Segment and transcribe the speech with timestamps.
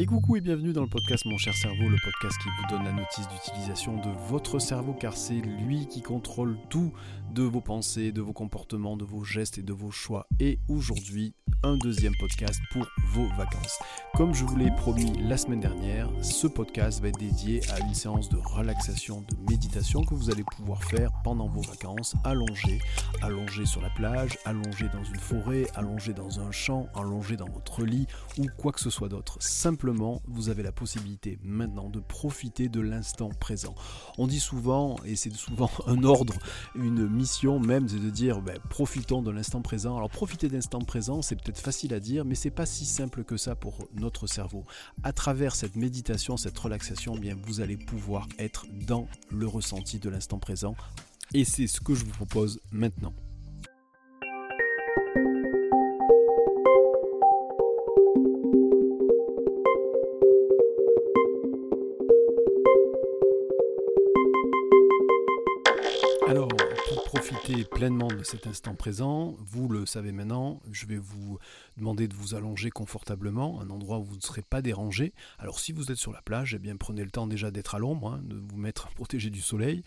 [0.00, 2.86] Et coucou et bienvenue dans le podcast Mon cher cerveau, le podcast qui vous donne
[2.86, 6.94] la notice d'utilisation de votre cerveau car c'est lui qui contrôle tout
[7.34, 10.26] de vos pensées, de vos comportements, de vos gestes et de vos choix.
[10.38, 13.78] Et aujourd'hui, un deuxième podcast pour vos vacances.
[14.14, 17.92] Comme je vous l'ai promis la semaine dernière, ce podcast va être dédié à une
[17.92, 22.78] séance de relaxation, de méditation que vous allez pouvoir faire pendant vos vacances, allongé,
[23.20, 27.84] allongé sur la plage, allongé dans une forêt, allongé dans un champ, allongé dans votre
[27.84, 28.06] lit
[28.38, 29.36] ou quoi que ce soit d'autre.
[29.40, 29.89] Simplement,
[30.26, 33.74] vous avez la possibilité maintenant de profiter de l'instant présent.
[34.18, 36.34] On dit souvent, et c'est souvent un ordre,
[36.74, 39.96] une mission même, c'est de dire ben, profitons de l'instant présent.
[39.96, 43.24] Alors profiter de l'instant présent, c'est peut-être facile à dire, mais c'est pas si simple
[43.24, 44.64] que ça pour notre cerveau.
[45.02, 50.08] À travers cette méditation, cette relaxation, bien vous allez pouvoir être dans le ressenti de
[50.08, 50.74] l'instant présent.
[51.34, 53.14] Et c'est ce que je vous propose maintenant.
[68.20, 71.38] De cet instant présent, vous le savez maintenant, je vais vous
[71.76, 75.14] demander de vous allonger confortablement, un endroit où vous ne serez pas dérangé.
[75.38, 77.78] Alors, si vous êtes sur la plage, eh bien, prenez le temps déjà d'être à
[77.78, 79.84] l'ombre, hein, de vous mettre protégé du soleil, euh,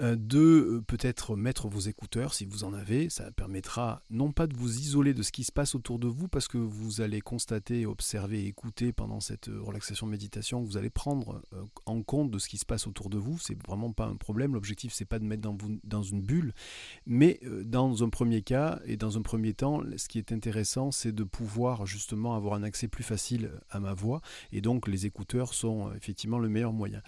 [0.00, 3.10] de euh, peut-être mettre vos écouteurs si vous en avez.
[3.10, 6.28] Ça permettra non pas de vous isoler de ce qui se passe autour de vous,
[6.28, 11.42] parce que vous allez constater, observer, écouter pendant cette euh, relaxation méditation, vous allez prendre
[11.86, 13.38] en compte de ce qui se passe autour de vous.
[13.38, 14.54] C'est vraiment pas un problème.
[14.54, 16.52] L'objectif, c'est pas de mettre dans vous dans une bulle.
[17.06, 20.90] Mais euh, dans un premier cas et dans un premier temps, ce qui est intéressant,
[20.90, 24.20] c'est de pouvoir justement avoir un accès plus facile à ma voix.
[24.52, 27.02] Et donc les écouteurs sont euh, effectivement le meilleur moyen.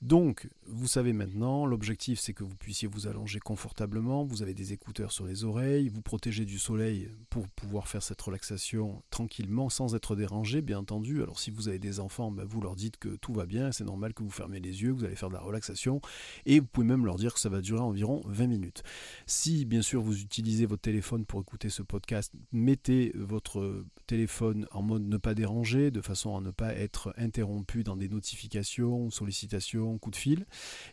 [0.00, 4.72] Donc, vous savez maintenant, l'objectif c'est que vous puissiez vous allonger confortablement, vous avez des
[4.72, 9.96] écouteurs sur les oreilles, vous protégez du soleil pour pouvoir faire cette relaxation tranquillement, sans
[9.96, 11.20] être dérangé, bien entendu.
[11.22, 13.84] Alors si vous avez des enfants, ben, vous leur dites que tout va bien, c'est
[13.84, 16.00] normal que vous fermez les yeux, que vous allez faire de la relaxation,
[16.46, 18.84] et vous pouvez même leur dire que ça va durer environ 20 minutes.
[19.26, 24.82] Si bien sûr vous utilisez votre téléphone pour écouter ce podcast, mettez votre téléphone en
[24.82, 29.87] mode ne pas déranger, de façon à ne pas être interrompu dans des notifications, sollicitations,
[29.96, 30.44] coup de fil.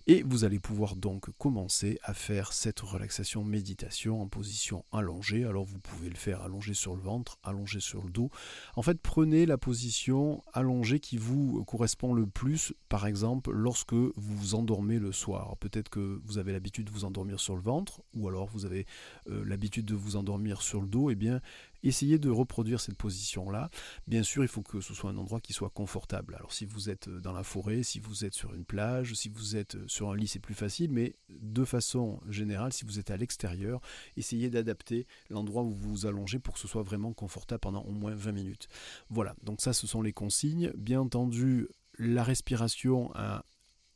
[0.07, 5.43] Et vous allez pouvoir donc commencer à faire cette relaxation méditation en position allongée.
[5.43, 8.29] Alors vous pouvez le faire allongé sur le ventre, allongé sur le dos.
[8.75, 14.13] En fait, prenez la position allongée qui vous correspond le plus, par exemple, lorsque vous
[14.15, 15.57] vous endormez le soir.
[15.57, 18.85] Peut-être que vous avez l'habitude de vous endormir sur le ventre, ou alors vous avez
[19.29, 21.09] euh, l'habitude de vous endormir sur le dos.
[21.09, 21.41] Eh bien,
[21.83, 23.69] essayez de reproduire cette position-là.
[24.07, 26.35] Bien sûr, il faut que ce soit un endroit qui soit confortable.
[26.35, 29.55] Alors si vous êtes dans la forêt, si vous êtes sur une plage, si vous
[29.55, 33.17] êtes sur un lit, c'est plus facile, mais de façon générale, si vous êtes à
[33.17, 33.81] l'extérieur,
[34.17, 37.91] essayez d'adapter l'endroit où vous vous allongez pour que ce soit vraiment confortable pendant au
[37.91, 38.67] moins 20 minutes.
[39.09, 40.71] Voilà, donc ça ce sont les consignes.
[40.75, 43.43] Bien entendu, la respiration a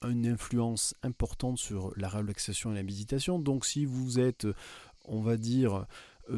[0.07, 3.39] une influence importante sur la relaxation et la méditation.
[3.39, 4.47] Donc si vous êtes,
[5.05, 5.83] on va dire, euh,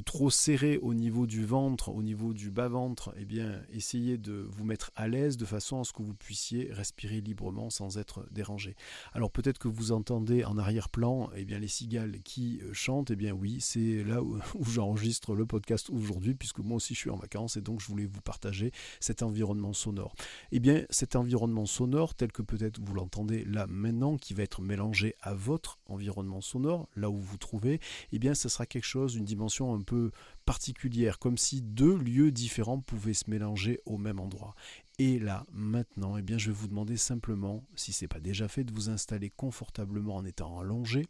[0.06, 4.64] trop serré au niveau du ventre, au niveau du bas-ventre, eh bien, essayez de vous
[4.64, 8.76] mettre à l'aise de façon à ce que vous puissiez respirer librement sans être dérangé.
[9.14, 13.16] Alors peut-être que vous entendez en arrière-plan eh bien, les cigales qui euh, chantent, eh
[13.16, 17.18] bien oui, c'est là où, j'enregistre le podcast aujourd'hui, puisque moi aussi je suis en
[17.18, 20.16] vacances et donc je voulais vous partager cet environnement sonore.
[20.52, 24.62] Eh bien, cet environnement sonore, tel que peut-être vous l'entendez là maintenant, qui va être
[24.62, 27.80] mélangé à votre environnement sonore, là où vous vous trouvez,
[28.12, 30.12] eh bien, ce sera quelque chose, une dimension un peu
[30.46, 34.56] particulière, comme si deux lieux différents pouvaient se mélanger au même endroit.
[35.00, 38.48] Et là, maintenant, eh bien, je vais vous demander simplement, si ce n'est pas déjà
[38.48, 41.06] fait, de vous installer confortablement en étant allongé,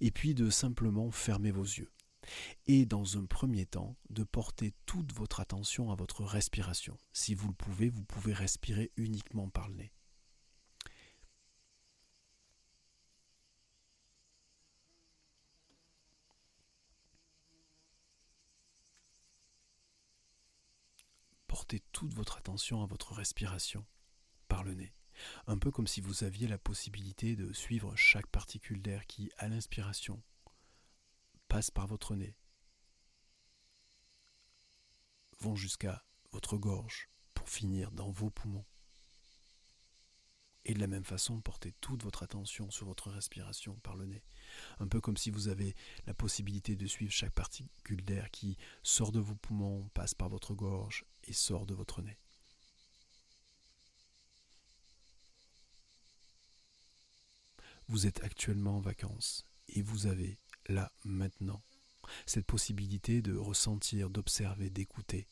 [0.00, 1.90] et puis de simplement fermer vos yeux.
[2.66, 6.96] Et dans un premier temps, de porter toute votre attention à votre respiration.
[7.12, 9.92] Si vous le pouvez, vous pouvez respirer uniquement par le nez.
[21.70, 23.86] Portez toute votre attention à votre respiration
[24.48, 24.92] par le nez.
[25.46, 29.46] Un peu comme si vous aviez la possibilité de suivre chaque particule d'air qui, à
[29.46, 30.20] l'inspiration,
[31.46, 32.36] passe par votre nez,
[35.38, 38.66] vont jusqu'à votre gorge pour finir dans vos poumons.
[40.64, 44.22] Et de la même façon, portez toute votre attention sur votre respiration par le nez.
[44.78, 45.74] Un peu comme si vous avez
[46.06, 50.54] la possibilité de suivre chaque particule d'air qui sort de vos poumons, passe par votre
[50.54, 52.18] gorge sort de votre nez.
[57.88, 60.38] Vous êtes actuellement en vacances et vous avez,
[60.68, 61.60] là, maintenant,
[62.26, 65.26] cette possibilité de ressentir, d'observer, d'écouter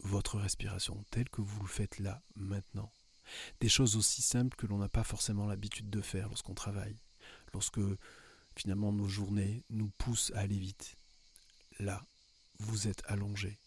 [0.00, 2.92] votre respiration telle que vous le faites là, maintenant.
[3.60, 6.98] Des choses aussi simples que l'on n'a pas forcément l'habitude de faire lorsqu'on travaille,
[7.52, 7.80] lorsque
[8.56, 10.96] finalement nos journées nous poussent à aller vite.
[11.78, 12.04] Là,
[12.58, 13.58] vous êtes allongé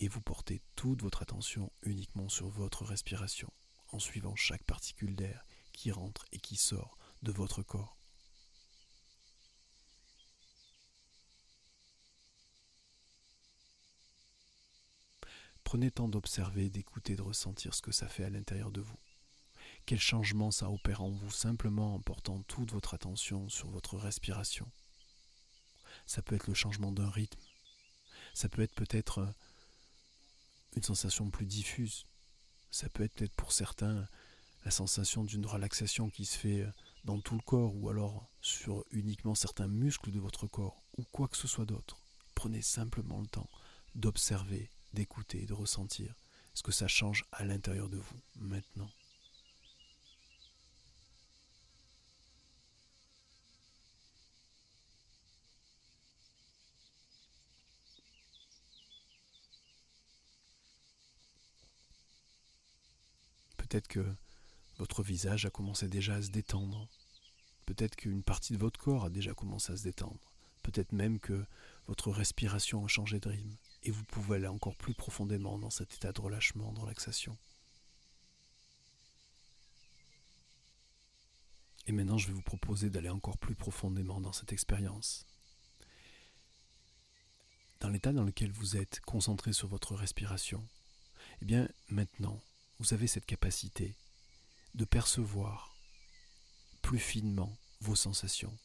[0.00, 3.52] et vous portez toute votre attention uniquement sur votre respiration,
[3.88, 7.98] en suivant chaque particule d'air qui rentre et qui sort de votre corps.
[15.64, 18.98] Prenez temps d'observer, d'écouter, de ressentir ce que ça fait à l'intérieur de vous.
[19.84, 24.66] Quel changement ça opère en vous simplement en portant toute votre attention sur votre respiration?
[26.06, 27.40] Ça peut être le changement d'un rythme.
[28.32, 29.32] Ça peut être peut-être
[30.76, 32.06] une sensation plus diffuse.
[32.70, 34.06] Ça peut être peut-être pour certains
[34.64, 36.70] la sensation d'une relaxation qui se fait euh,
[37.04, 41.28] dans tout le corps ou alors sur uniquement certains muscles de votre corps ou quoi
[41.28, 42.02] que ce soit d'autre.
[42.34, 43.48] Prenez simplement le temps
[43.94, 46.14] d'observer d'écouter, de ressentir
[46.54, 48.90] ce que ça change à l'intérieur de vous maintenant.
[63.70, 64.04] Peut-être que
[64.78, 66.88] votre visage a commencé déjà à se détendre.
[67.66, 70.32] Peut-être qu'une partie de votre corps a déjà commencé à se détendre.
[70.64, 71.46] Peut-être même que
[71.86, 75.94] votre respiration a changé de rythme et vous pouvez aller encore plus profondément dans cet
[75.94, 77.38] état de relâchement, de relaxation.
[81.86, 85.26] Et maintenant, je vais vous proposer d'aller encore plus profondément dans cette expérience.
[87.78, 90.66] Dans l'état dans lequel vous êtes concentré sur votre respiration,
[91.40, 92.42] eh bien maintenant,
[92.80, 93.94] vous avez cette capacité
[94.74, 95.76] de percevoir
[96.82, 98.56] plus finement vos sensations,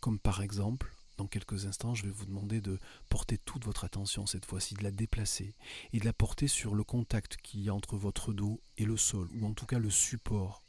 [0.00, 4.26] comme par exemple dans quelques instants, je vais vous demander de porter toute votre attention
[4.26, 5.54] cette fois-ci, de la déplacer
[5.92, 8.96] et de la porter sur le contact qui y a entre votre dos et le
[8.96, 10.62] sol, ou en tout cas le support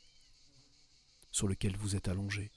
[1.31, 2.51] sur lequel vous êtes allongé.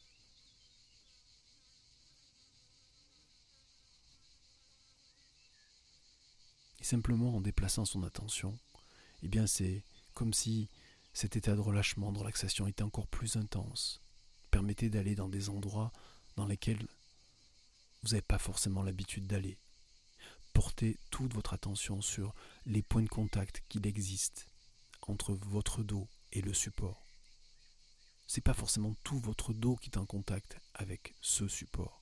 [6.80, 8.58] Et simplement en déplaçant son attention,
[9.22, 9.84] eh bien c'est
[10.16, 10.68] comme si
[11.12, 14.00] cet état de relâchement, de relaxation était encore plus intense.
[14.50, 15.92] Permettez d'aller dans des endroits
[16.36, 16.88] dans lesquels
[18.02, 19.58] vous n'avez pas forcément l'habitude d'aller.
[20.54, 22.34] Portez toute votre attention sur
[22.64, 24.48] les points de contact qu'il existe
[25.02, 27.04] entre votre dos et le support.
[28.26, 32.00] C'est pas forcément tout votre dos qui est en contact avec ce support.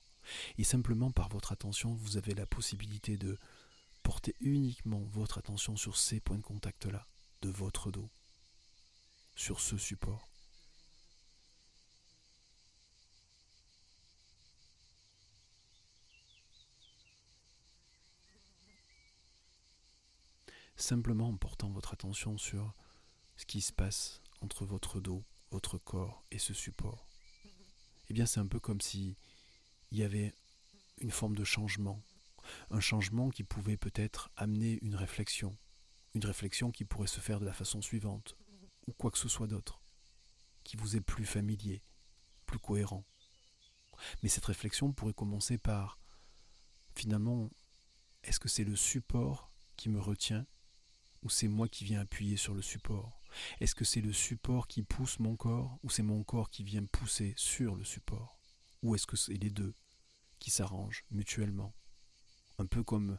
[0.57, 3.37] Et simplement par votre attention, vous avez la possibilité de
[4.03, 7.05] porter uniquement votre attention sur ces points de contact-là,
[7.41, 8.09] de votre dos,
[9.35, 10.29] sur ce support.
[20.77, 22.73] simplement en portant votre attention sur
[23.37, 27.07] ce qui se passe entre votre dos, votre corps et ce support.
[28.09, 29.15] Eh bien, c'est un peu comme si
[29.91, 30.33] il y avait
[30.99, 32.01] une forme de changement,
[32.69, 35.57] un changement qui pouvait peut-être amener une réflexion,
[36.15, 38.35] une réflexion qui pourrait se faire de la façon suivante,
[38.87, 39.81] ou quoi que ce soit d'autre,
[40.63, 41.83] qui vous est plus familier,
[42.45, 43.05] plus cohérent.
[44.23, 45.99] Mais cette réflexion pourrait commencer par,
[46.95, 47.51] finalement,
[48.23, 50.47] est-ce que c'est le support qui me retient
[51.21, 53.21] ou c'est moi qui viens appuyer sur le support?
[53.59, 56.85] Est-ce que c'est le support qui pousse mon corps ou c'est mon corps qui vient
[56.85, 58.39] pousser sur le support?
[58.83, 59.73] Ou est-ce que c'est les deux
[60.39, 61.73] qui s'arrangent mutuellement?
[62.57, 63.17] Un peu comme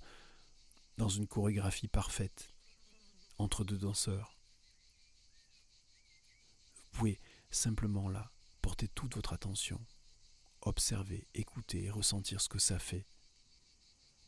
[0.97, 2.56] dans une chorégraphie parfaite
[3.39, 4.37] entre deux danseurs.
[6.93, 8.31] Vous pouvez simplement là
[8.63, 9.85] porter toute votre attention,
[10.63, 13.07] observer, écouter et ressentir ce que ça fait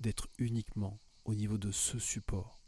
[0.01, 2.59] d'être uniquement au niveau de ce support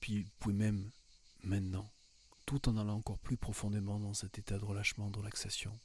[0.00, 0.90] puis vous pouvez même,
[1.44, 1.88] maintenant,
[2.50, 5.78] tout en allant encore plus profondément dans cet état de relâchement, de relaxation,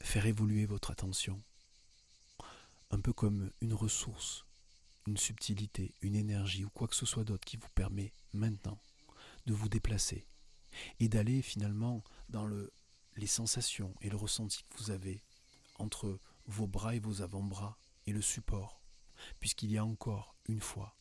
[0.00, 1.42] faire évoluer votre attention,
[2.92, 4.46] un peu comme une ressource,
[5.08, 8.78] une subtilité, une énergie ou quoi que ce soit d'autre qui vous permet maintenant
[9.46, 10.28] de vous déplacer
[11.00, 12.72] et d'aller finalement dans le,
[13.16, 15.24] les sensations et le ressenti que vous avez
[15.74, 18.80] entre vos bras et vos avant-bras et le support,
[19.40, 20.96] puisqu'il y a encore une fois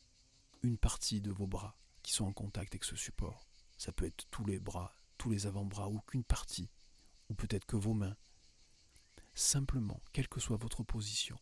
[0.64, 3.46] une partie de vos bras qui sont en contact avec ce support.
[3.84, 6.70] Ça peut être tous les bras, tous les avant-bras ou qu'une partie,
[7.28, 8.16] ou peut-être que vos mains.
[9.34, 11.38] Simplement, quelle que soit votre position,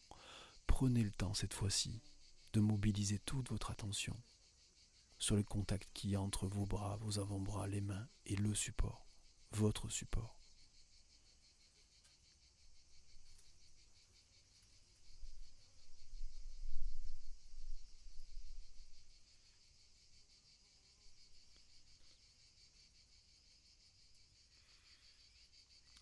[0.66, 2.02] prenez le temps cette fois-ci
[2.54, 4.20] de mobiliser toute votre attention
[5.20, 8.56] sur le contact qui y a entre vos bras, vos avant-bras, les mains et le
[8.56, 9.06] support,
[9.52, 10.42] votre support.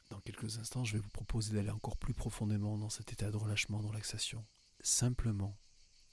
[0.09, 0.19] Dans
[0.57, 3.87] instants, je vais vous proposer d'aller encore plus profondément dans cet état de relâchement, de
[3.87, 4.43] relaxation,
[4.81, 5.55] simplement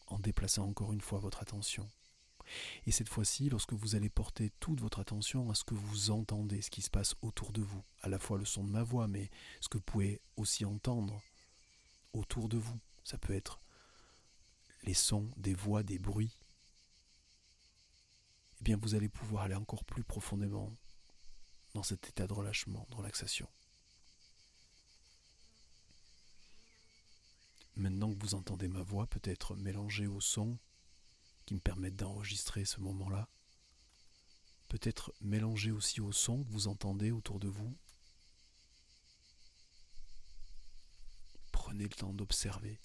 [0.09, 1.89] en déplaçant encore une fois votre attention.
[2.87, 6.63] Et cette fois-ci, lorsque vous allez porter toute votre attention à ce que vous entendez,
[6.63, 9.09] ce qui se passe autour de vous, à la fois le son de ma voix,
[9.09, 11.21] mais ce que vous pouvez aussi entendre
[12.13, 13.61] autour de vous, ça peut être
[14.85, 16.39] les sons, des voix, des bruits,
[18.61, 20.73] eh bien vous allez pouvoir aller encore plus profondément
[21.75, 23.49] dans cet état de relâchement, de relaxation.
[27.77, 30.59] Maintenant que vous entendez ma voix peut-être mélangée au son
[31.45, 33.29] qui me permettent d'enregistrer ce moment-là,
[34.69, 37.77] peut-être mélangée aussi au son que vous entendez autour de vous,
[41.53, 42.81] prenez le temps d'observer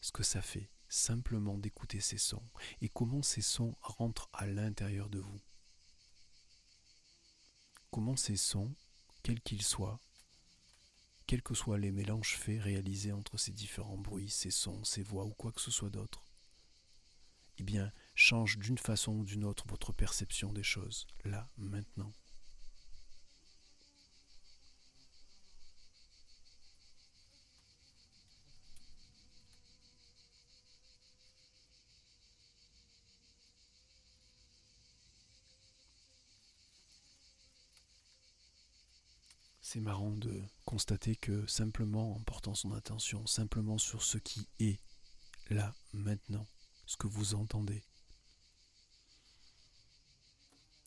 [0.00, 2.42] ce que ça fait simplement d'écouter ces sons
[2.80, 5.40] et comment ces sons rentrent à l'intérieur de vous.
[7.90, 8.74] Comment ces sons,
[9.22, 10.00] quels qu'ils soient,
[11.26, 15.24] quels que soient les mélanges faits réalisés entre ces différents bruits, ces sons, ces voix
[15.24, 16.24] ou quoi que ce soit d'autre,
[17.58, 22.12] eh bien, change d'une façon ou d'une autre votre perception des choses, là, maintenant.
[39.60, 44.80] C'est marrant de constater que simplement en portant son attention simplement sur ce qui est
[45.48, 46.46] là maintenant,
[46.86, 47.84] ce que vous entendez,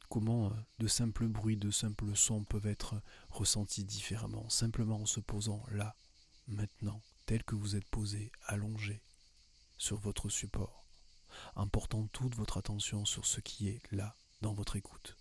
[0.09, 5.21] comment euh, de simples bruits, de simples sons peuvent être ressentis différemment, simplement en se
[5.21, 5.95] posant là,
[6.47, 9.01] maintenant, tel que vous êtes posé, allongé
[9.77, 10.85] sur votre support,
[11.55, 15.18] en portant toute votre attention sur ce qui est là dans votre écoute.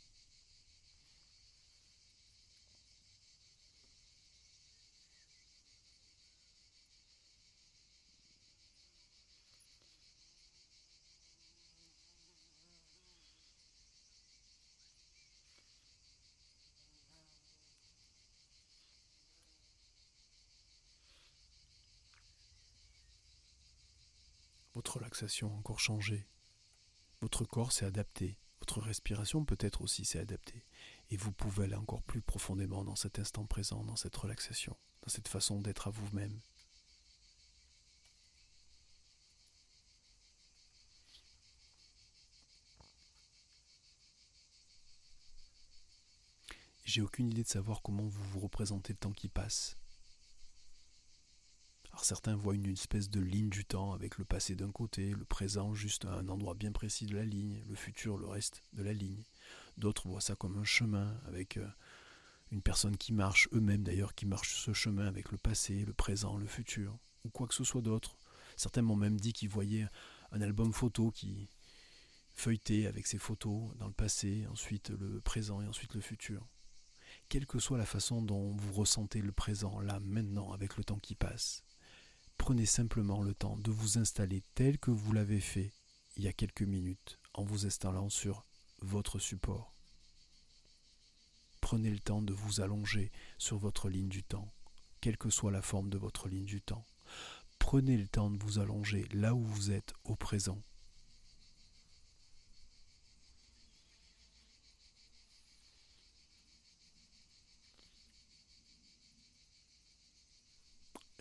[24.79, 26.25] Votre relaxation a encore changé.
[27.21, 28.39] Votre corps s'est adapté.
[28.61, 30.65] Votre respiration peut-être aussi s'est adaptée.
[31.11, 35.09] Et vous pouvez aller encore plus profondément dans cet instant présent, dans cette relaxation, dans
[35.09, 36.41] cette façon d'être à vous-même.
[46.85, 49.77] J'ai aucune idée de savoir comment vous vous représentez le temps qui passe
[52.05, 55.75] certains voient une espèce de ligne du temps avec le passé d'un côté, le présent
[55.75, 58.93] juste à un endroit bien précis de la ligne, le futur le reste de la
[58.93, 59.23] ligne.
[59.77, 61.69] D'autres voient ça comme un chemin avec euh,
[62.51, 66.37] une personne qui marche, eux-mêmes d'ailleurs, qui marchent ce chemin avec le passé, le présent,
[66.37, 68.17] le futur, ou quoi que ce soit d'autre.
[68.57, 69.87] Certains m'ont même dit qu'ils voyaient
[70.33, 71.49] un album photo qui
[72.35, 76.47] feuilletait avec ses photos dans le passé, ensuite le présent et ensuite le futur.
[77.29, 80.99] Quelle que soit la façon dont vous ressentez le présent, là, maintenant, avec le temps
[80.99, 81.63] qui passe,
[82.39, 85.71] Prenez simplement le temps de vous installer tel que vous l'avez fait
[86.17, 88.47] il y a quelques minutes en vous installant sur
[88.81, 89.75] votre support.
[91.61, 94.51] Prenez le temps de vous allonger sur votre ligne du temps,
[95.03, 96.87] quelle que soit la forme de votre ligne du temps.
[97.59, 100.63] Prenez le temps de vous allonger là où vous êtes au présent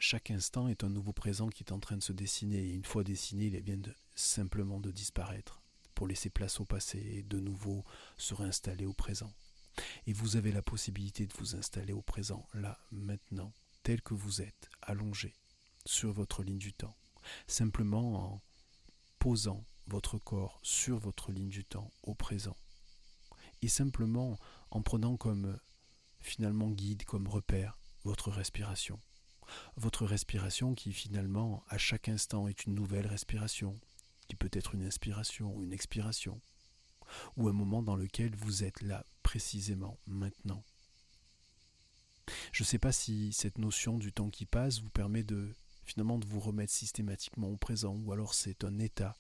[0.10, 2.86] chaque instant est un nouveau présent qui est en train de se dessiner, et une
[2.86, 5.62] fois dessiné, il vient de, simplement de disparaître,
[5.96, 7.84] pour laisser place au passé et de nouveau
[8.16, 9.34] se réinstaller au présent.
[10.06, 13.52] Et vous avez la possibilité de vous installer au présent, là, maintenant,
[13.84, 15.36] tel que vous êtes, allongé,
[15.86, 16.96] sur votre ligne du temps,
[17.46, 18.42] simplement en
[19.20, 22.56] posant votre corps sur votre ligne du temps, au présent,
[23.62, 24.40] et simplement
[24.72, 25.60] en prenant comme
[26.22, 29.02] finalement guide, comme repère, votre respiration
[29.76, 33.80] votre respiration qui finalement à chaque instant est une nouvelle respiration,
[34.28, 36.40] qui peut être une inspiration ou une expiration,
[37.36, 40.64] ou un moment dans lequel vous êtes là précisément maintenant.
[42.52, 45.54] Je ne sais pas si cette notion du temps qui passe vous permet de
[45.86, 49.16] finalement de vous remettre systématiquement au présent, ou alors c'est un état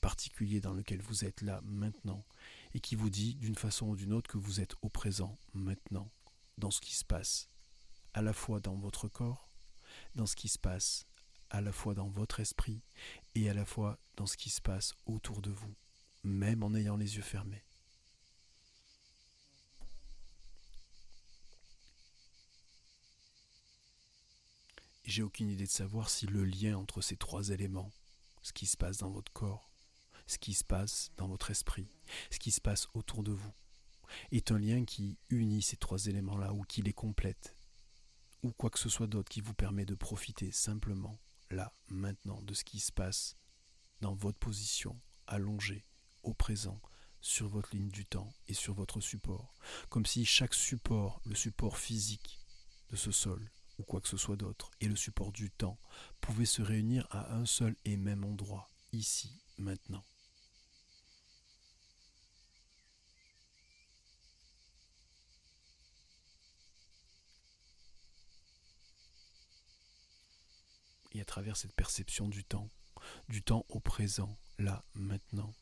[0.00, 2.24] particulier dans lequel vous êtes là maintenant
[2.72, 6.10] et qui vous dit d'une façon ou d'une autre que vous êtes au présent maintenant,
[6.56, 7.50] dans ce qui se passe,
[8.14, 9.49] à la fois dans votre corps,
[10.14, 11.06] dans ce qui se passe
[11.50, 12.80] à la fois dans votre esprit
[13.34, 15.74] et à la fois dans ce qui se passe autour de vous,
[16.22, 17.64] même en ayant les yeux fermés.
[25.04, 27.90] J'ai aucune idée de savoir si le lien entre ces trois éléments,
[28.42, 29.68] ce qui se passe dans votre corps,
[30.28, 31.88] ce qui se passe dans votre esprit,
[32.30, 33.52] ce qui se passe autour de vous,
[34.30, 37.56] est un lien qui unit ces trois éléments-là ou qui les complète,
[38.42, 41.18] ou quoi que ce soit d'autre qui vous permet de profiter simplement,
[41.50, 43.36] là, maintenant, de ce qui se passe
[44.00, 45.84] dans votre position, allongée,
[46.22, 46.80] au présent,
[47.20, 49.54] sur votre ligne du temps et sur votre support,
[49.88, 52.40] comme si chaque support, le support physique
[52.88, 55.78] de ce sol, ou quoi que ce soit d'autre, et le support du temps,
[56.20, 60.04] pouvait se réunir à un seul et même endroit, ici, maintenant.
[71.12, 72.68] Et à travers cette perception du temps,
[73.28, 75.52] du temps au présent, là, maintenant,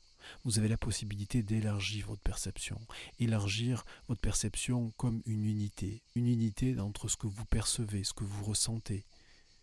[0.44, 2.80] vous avez la possibilité d'élargir votre perception,
[3.18, 8.24] élargir votre perception comme une unité, une unité entre ce que vous percevez, ce que
[8.24, 9.04] vous ressentez,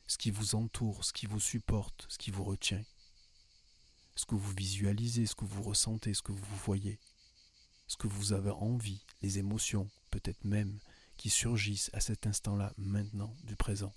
[0.07, 2.83] ce qui vous entoure, ce qui vous supporte, ce qui vous retient,
[4.15, 6.99] ce que vous visualisez, ce que vous ressentez, ce que vous voyez,
[7.87, 10.79] ce que vous avez envie, les émotions, peut-être même,
[11.17, 13.93] qui surgissent à cet instant-là, maintenant, du présent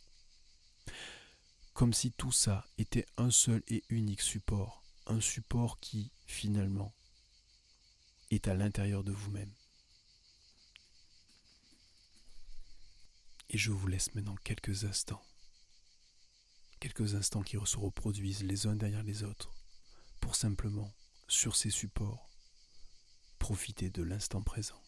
[1.78, 6.92] comme si tout ça était un seul et unique support, un support qui, finalement,
[8.32, 9.52] est à l'intérieur de vous-même.
[13.50, 15.22] Et je vous laisse maintenant quelques instants,
[16.80, 19.54] quelques instants qui se reproduisent les uns derrière les autres,
[20.18, 20.92] pour simplement,
[21.28, 22.28] sur ces supports,
[23.38, 24.82] profiter de l'instant présent.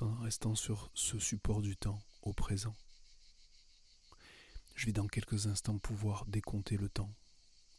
[0.00, 2.74] En restant sur ce support du temps au présent.
[4.74, 7.12] Je vais dans quelques instants pouvoir décompter le temps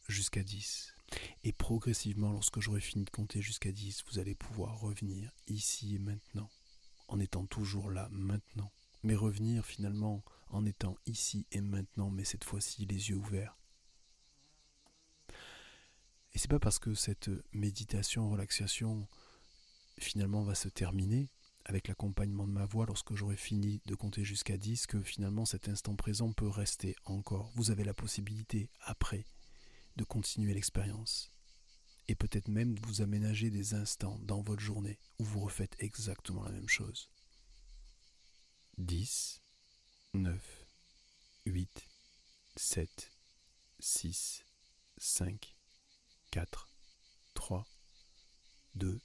[0.08, 0.96] jusqu'à 10.
[1.44, 6.00] Et progressivement, lorsque j'aurai fini de compter jusqu'à 10, vous allez pouvoir revenir ici et
[6.00, 6.50] maintenant,
[7.08, 8.72] en étant toujours là maintenant.
[9.04, 13.58] Mais revenir finalement en étant ici et maintenant, mais cette fois-ci les yeux ouverts.
[16.34, 19.08] Et c'est pas parce que cette méditation, relaxation,
[20.00, 21.30] finalement va se terminer
[21.66, 25.70] avec l'accompagnement de ma voix lorsque j'aurai fini de compter jusqu'à 10 que finalement cet
[25.70, 27.52] instant présent peut rester encore.
[27.56, 29.26] Vous avez la possibilité après
[29.96, 31.32] de continuer l'expérience
[32.08, 36.44] et peut-être même de vous aménager des instants dans votre journée où vous refaites exactement
[36.44, 37.10] la même chose.
[38.78, 39.42] 10,
[40.16, 40.66] 9,
[41.46, 41.86] 8,
[42.56, 43.12] 7,
[43.80, 44.44] 6,
[44.98, 45.56] 5,
[46.32, 46.70] 4,
[47.36, 47.68] 3,
[48.76, 49.00] 2,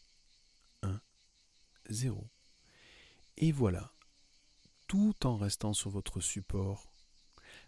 [0.82, 1.00] 1,
[1.90, 2.28] 0.
[3.40, 3.92] Et voilà,
[4.88, 6.90] tout en restant sur votre support,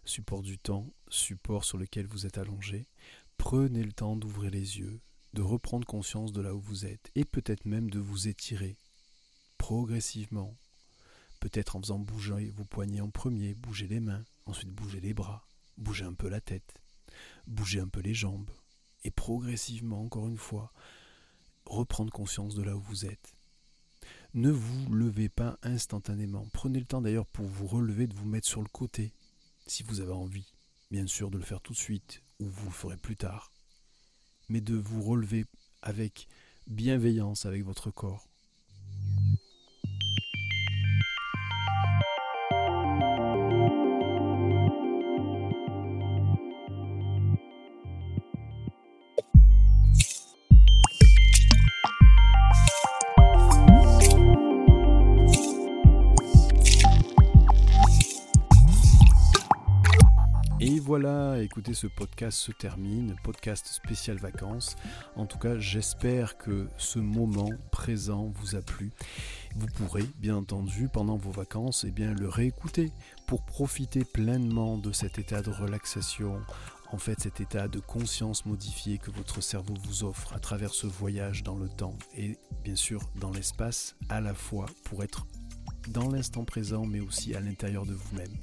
[0.03, 2.89] support du temps, support sur lequel vous êtes allongé,
[3.37, 4.99] prenez le temps d'ouvrir les yeux,
[5.31, 8.75] de reprendre conscience de là où vous êtes, et peut-être même de vous étirer
[9.57, 10.57] progressivement,
[11.39, 15.47] peut-être en faisant bouger vos poignets en premier, bouger les mains, ensuite bouger les bras,
[15.77, 16.81] bouger un peu la tête,
[17.47, 18.51] bouger un peu les jambes,
[19.05, 20.73] et progressivement, encore une fois,
[21.65, 23.35] reprendre conscience de là où vous êtes
[24.33, 26.47] ne vous levez pas instantanément.
[26.53, 29.13] Prenez le temps d'ailleurs pour vous relever, de vous mettre sur le côté,
[29.67, 30.53] si vous avez envie.
[30.89, 33.51] Bien sûr de le faire tout de suite, ou vous le ferez plus tard.
[34.49, 35.45] Mais de vous relever
[35.81, 36.27] avec
[36.67, 38.27] bienveillance avec votre corps,
[60.91, 64.75] voilà, écoutez, ce podcast se termine, podcast spécial vacances.
[65.15, 68.91] En tout cas, j'espère que ce moment présent vous a plu.
[69.55, 72.91] Vous pourrez, bien entendu, pendant vos vacances, eh bien, le réécouter
[73.25, 76.41] pour profiter pleinement de cet état de relaxation,
[76.91, 80.87] en fait cet état de conscience modifié que votre cerveau vous offre à travers ce
[80.87, 85.25] voyage dans le temps et bien sûr dans l'espace à la fois pour être
[85.87, 88.33] dans l'instant présent, mais aussi à l'intérieur de vous-même.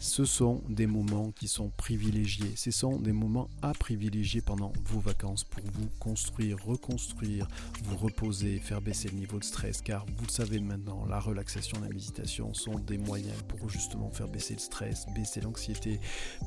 [0.00, 2.52] Ce sont des moments qui sont privilégiés.
[2.54, 7.48] Ce sont des moments à privilégier pendant vos vacances pour vous construire, reconstruire,
[7.82, 9.82] vous reposer, faire baisser le niveau de stress.
[9.82, 14.28] Car vous le savez maintenant, la relaxation, la méditation sont des moyens pour justement faire
[14.28, 15.98] baisser le stress, baisser l'anxiété,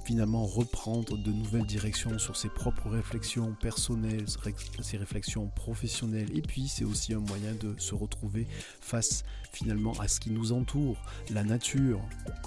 [0.05, 4.27] finalement reprendre de nouvelles directions sur ses propres réflexions personnelles,
[4.81, 6.29] ses réflexions professionnelles.
[6.37, 8.47] Et puis c'est aussi un moyen de se retrouver
[8.79, 10.97] face finalement à ce qui nous entoure,
[11.31, 11.99] la nature.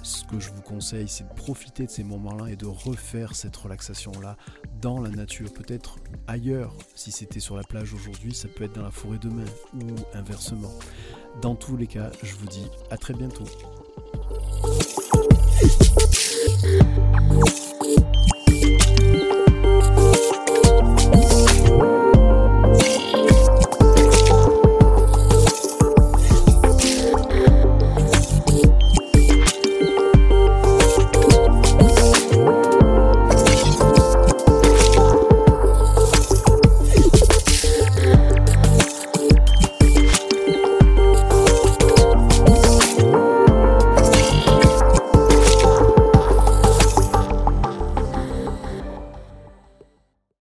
[0.02, 3.56] Ce que je vous conseille, c'est de profiter de ces moments-là et de refaire cette
[3.56, 4.36] relaxation-là
[4.80, 6.74] dans la nature, peut-être ailleurs.
[6.94, 10.72] Si c'était sur la plage aujourd'hui, ça peut être dans la forêt demain ou inversement.
[11.42, 13.44] Dans tous les cas, je vous dis à très bientôt.